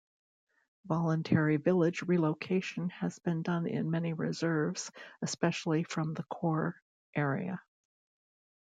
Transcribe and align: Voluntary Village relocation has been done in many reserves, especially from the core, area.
Voluntary 0.87 1.57
Village 1.57 2.01
relocation 2.01 2.89
has 2.89 3.19
been 3.19 3.43
done 3.43 3.67
in 3.67 3.91
many 3.91 4.13
reserves, 4.13 4.89
especially 5.21 5.83
from 5.83 6.15
the 6.15 6.23
core, 6.23 6.75
area. 7.13 7.61